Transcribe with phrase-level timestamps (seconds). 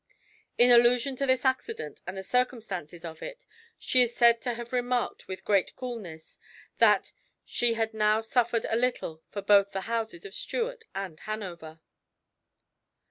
[0.57, 3.45] In allusion to this accident and the circumstances of it,
[3.77, 6.39] she is said to have remarked with great coolness,
[6.79, 7.11] that
[7.45, 11.81] "she had now suffered a little for both the houses of Stuart and Hanover."